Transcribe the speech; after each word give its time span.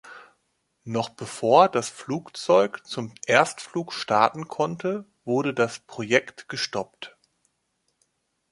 Noch 0.83 1.09
bevor 1.09 1.69
das 1.69 1.87
Flugzeug 1.87 2.87
zum 2.87 3.13
Erstflug 3.27 3.93
starten 3.93 4.47
konnte, 4.47 5.05
wurde 5.25 5.53
das 5.53 5.77
Projekt 5.77 6.49
gestoppt. 6.49 7.15